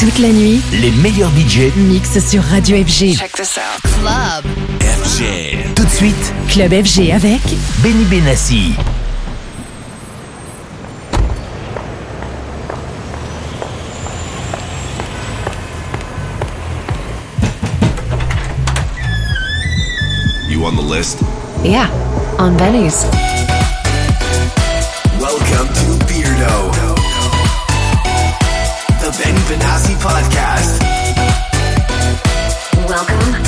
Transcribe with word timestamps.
Toute 0.00 0.18
la 0.18 0.28
nuit, 0.28 0.62
les 0.80 0.92
meilleurs 0.92 1.28
budgets 1.32 1.70
mixent 1.76 2.26
sur 2.26 2.42
Radio 2.42 2.78
FG. 2.78 3.18
Check 3.18 3.32
this 3.32 3.58
out. 3.58 3.82
Club 3.82 4.46
FG. 4.80 5.74
Tout 5.74 5.84
de 5.84 5.90
suite, 5.90 6.32
Club 6.48 6.72
FG 6.72 7.10
avec 7.12 7.42
Benny 7.82 8.04
Benassi. 8.04 8.72
You 20.48 20.64
on 20.64 20.76
the 20.76 20.82
list? 20.82 21.18
Yeah, 21.62 21.90
on 22.38 22.56
Benny's. 22.56 23.04
Welcome. 33.00 33.39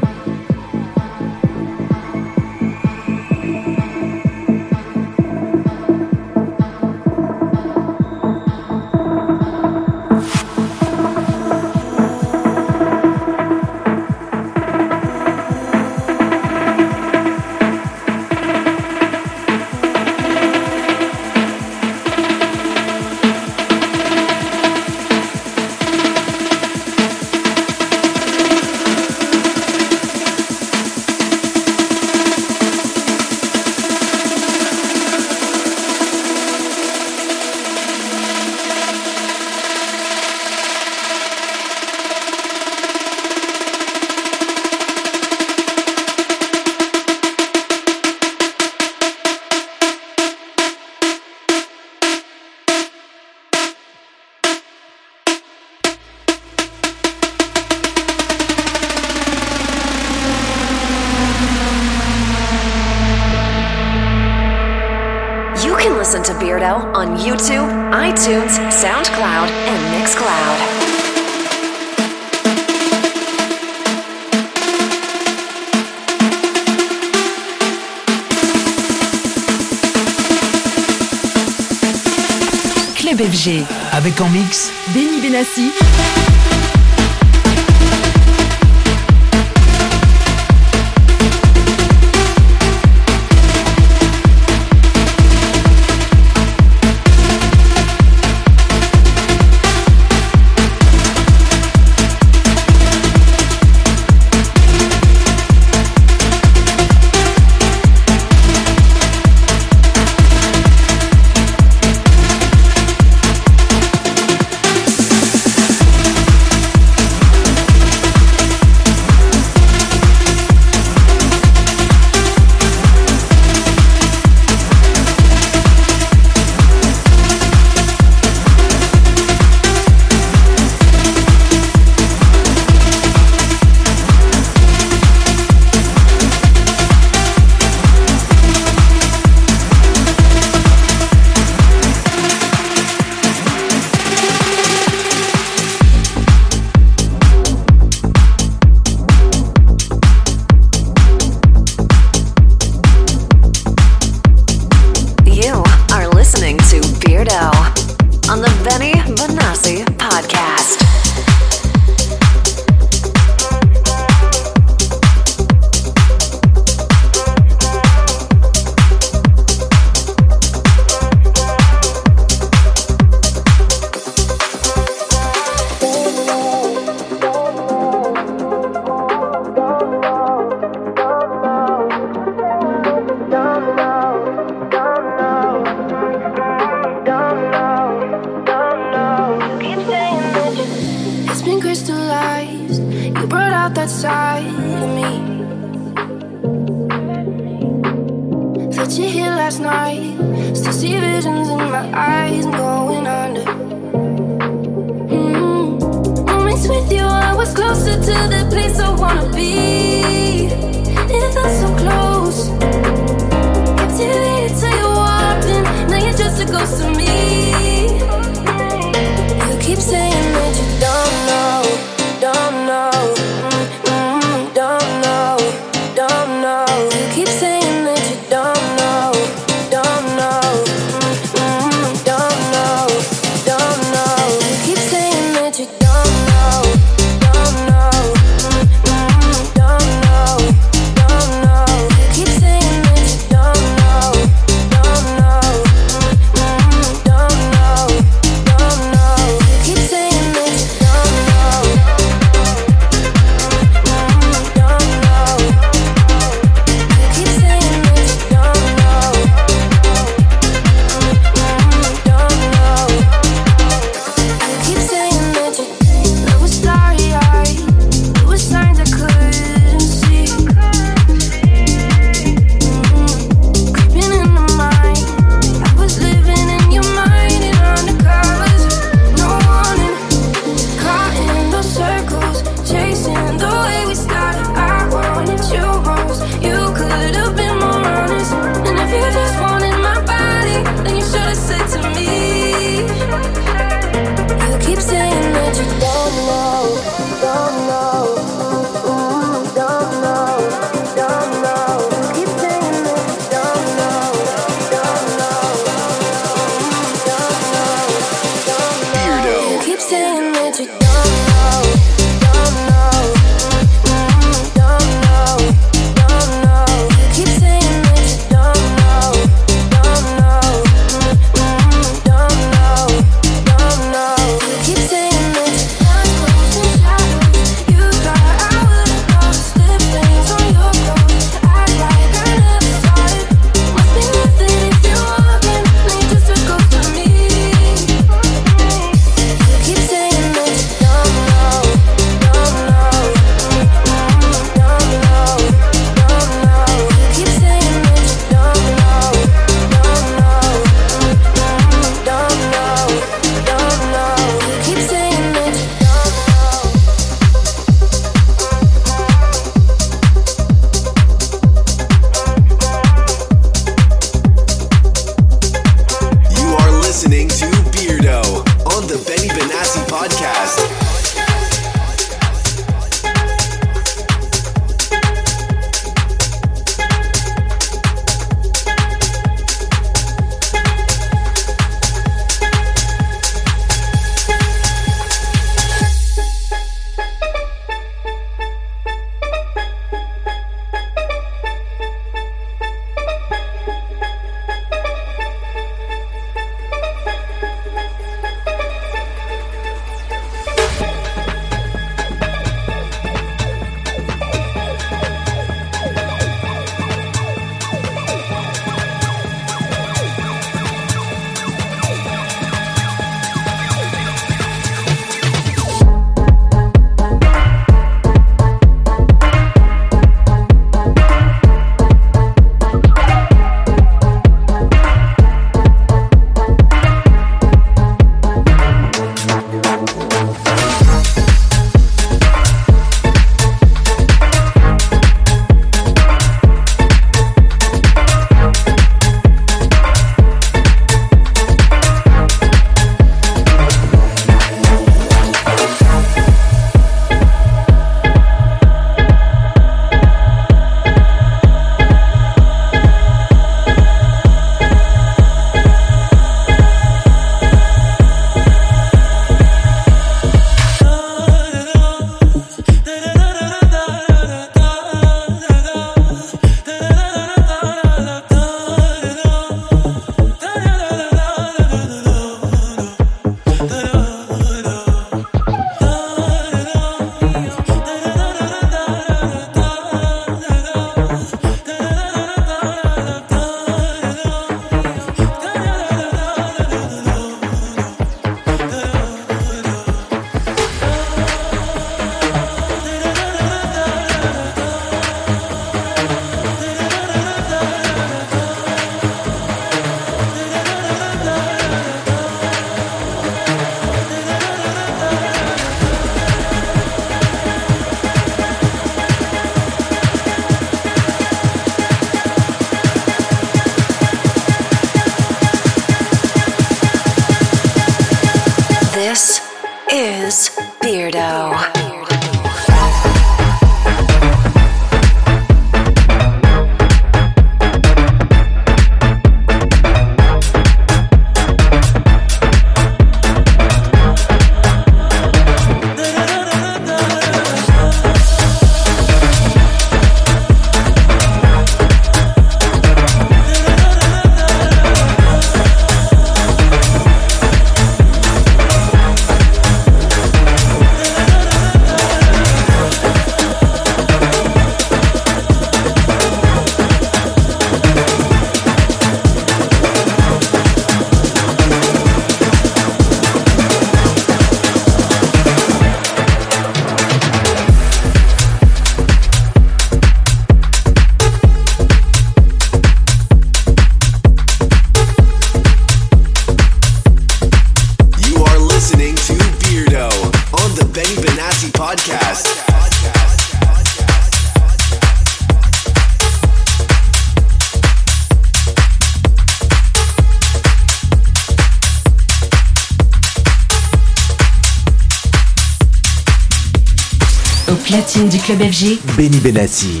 Platine 597.96 598.28
du 598.28 598.38
club 598.38 598.58
FG, 598.58 598.98
Benny 599.16 599.38
Benassi. 599.38 600.00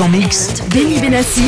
En 0.00 0.08
mix, 0.08 0.48
Benny 0.70 0.98
Benassi 0.98 1.42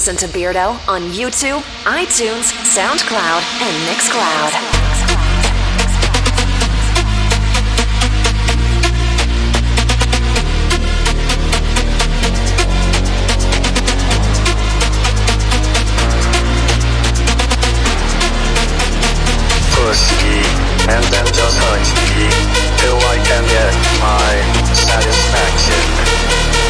Listen 0.00 0.16
to 0.16 0.28
Beardo 0.28 0.70
on 0.88 1.02
YouTube, 1.12 1.60
iTunes, 1.84 2.48
SoundCloud, 2.64 3.42
and 3.60 3.76
Mixcloud. 3.84 4.52
Ski, 19.92 20.40
and 20.88 21.04
then 21.12 21.26
just 21.26 21.58
hunt 21.60 21.84
till 22.80 22.96
I 22.96 23.18
can 23.22 23.44
get 23.44 23.74
my 24.00 24.32
satisfaction. 24.72 26.69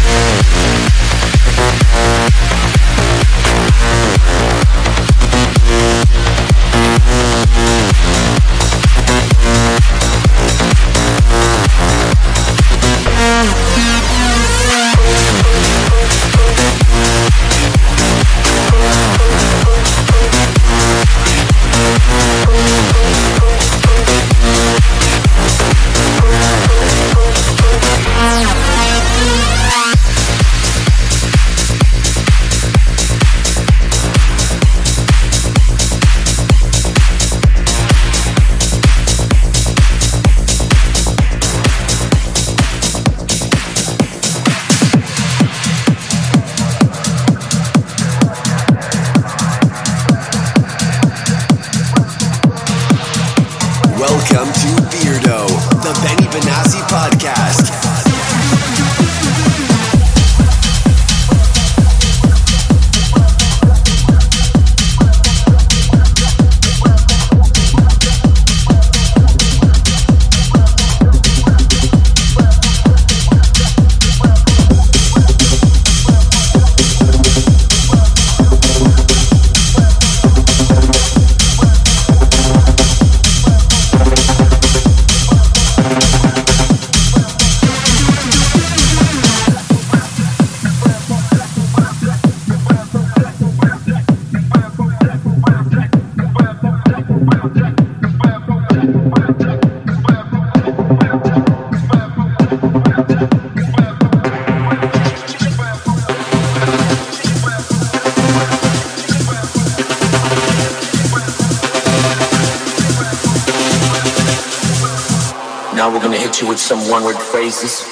some 116.71 116.89
one 116.89 117.03
word 117.03 117.17
phrases. 117.17 117.90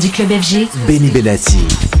Club 0.00 0.30
FG. 0.30 0.68
Benny 0.86 1.10
Benassi. 1.10 1.91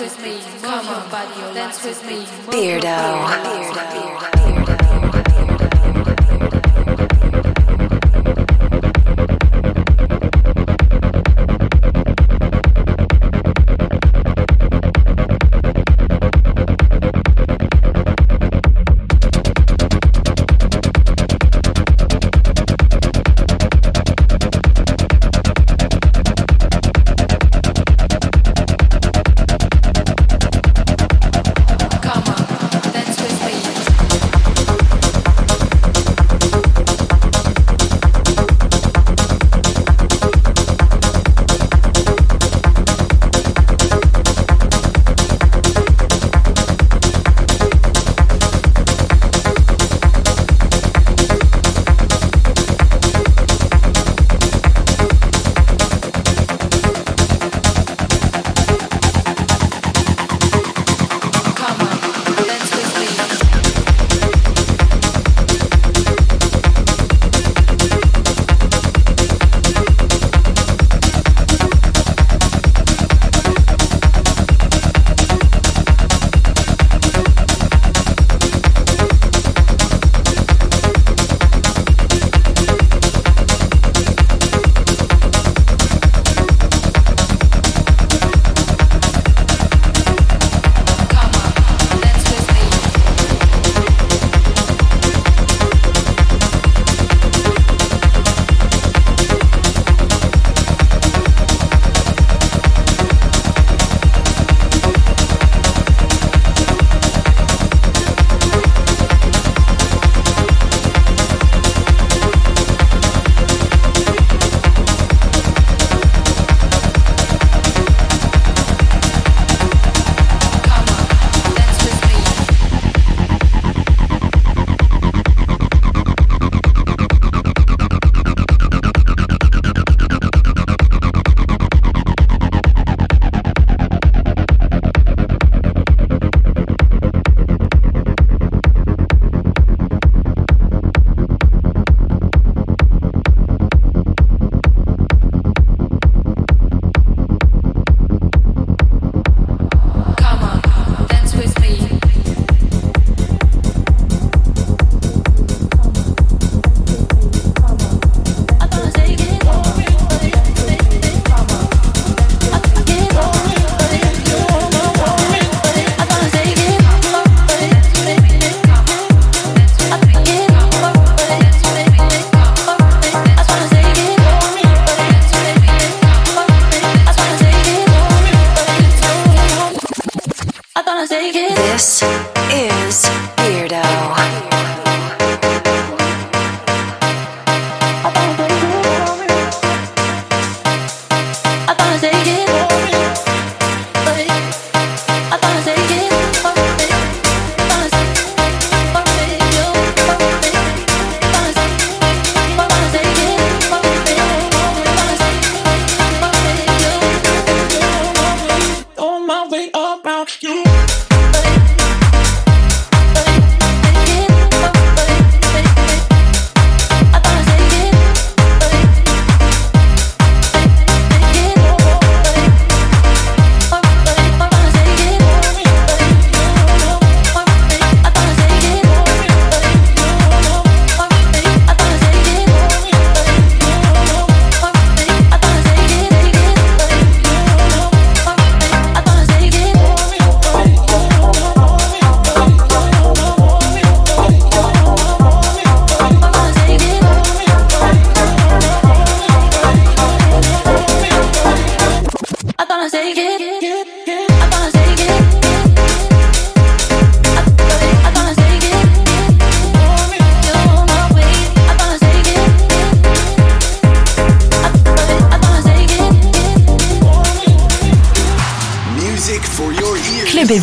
with 0.00 0.18
me. 0.20 0.43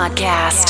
Podcast. 0.00 0.69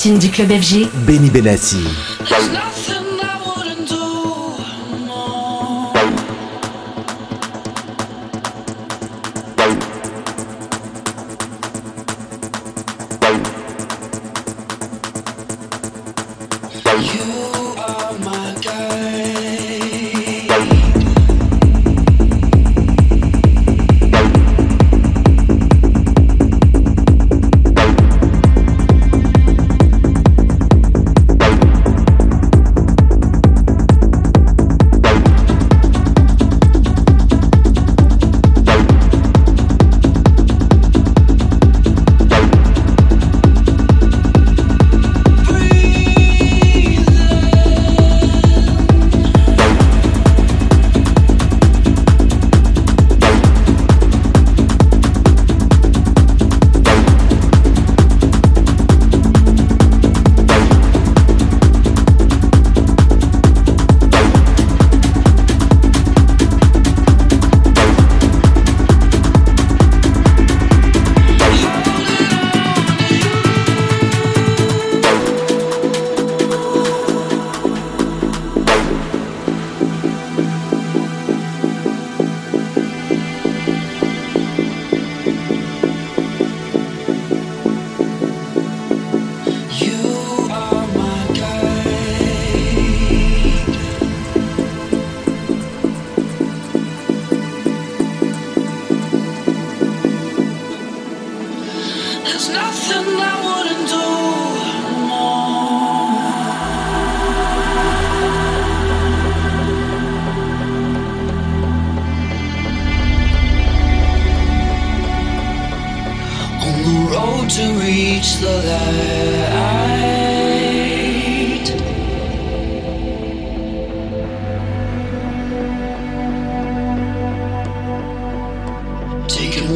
Platine 0.00 0.18
du 0.18 0.30
club 0.30 0.50
FG, 0.50 0.88
Benny 1.04 1.28
Benassi. 1.28 1.76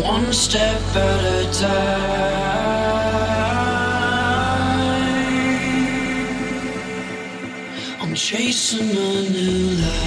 one 0.02 0.32
step 0.32 0.80
at 0.96 1.24
a 1.24 1.52
time. 1.52 2.84
I'm 8.00 8.14
chasing 8.14 8.90
a 8.90 9.30
new 9.30 9.76
life. 9.82 10.03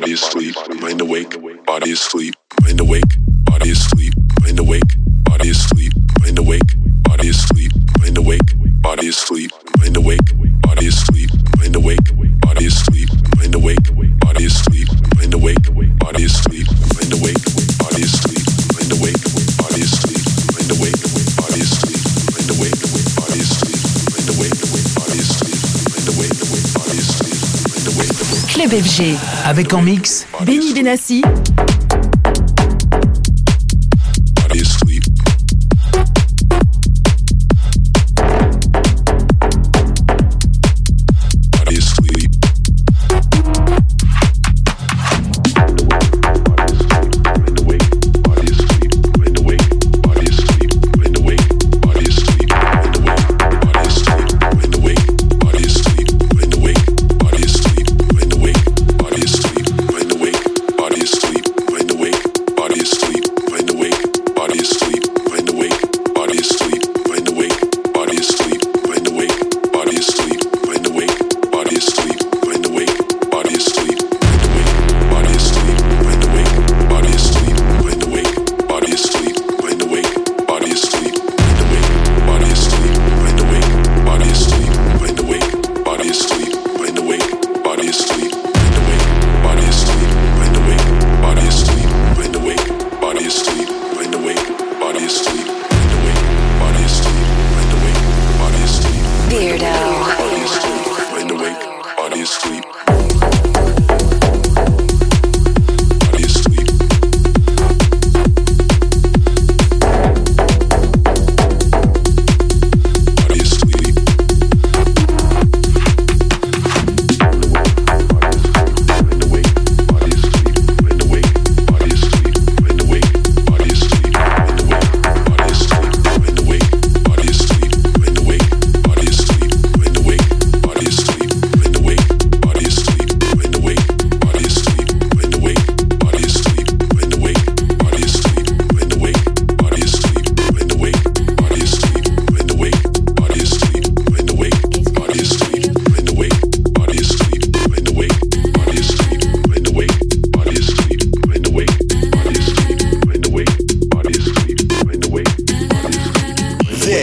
body 0.00 0.12
is 0.12 0.20
sleep, 0.20 0.54
mind 0.82 1.00
awake, 1.00 1.34
body 1.64 1.88
is 1.88 2.00
sleep, 2.00 2.34
mind 2.62 2.80
awake. 2.80 3.25
Avec 29.44 29.72
en 29.74 29.80
mix 29.80 30.26
Benny 30.40 30.74
Benassi, 30.74 31.22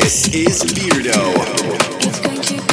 This 0.04 0.28
is 0.34 0.64
Beardo. 0.74 2.73